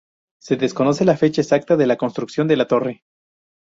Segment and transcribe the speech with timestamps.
[0.41, 3.03] Se desconoce la fecha exacta de la construcción de la torre.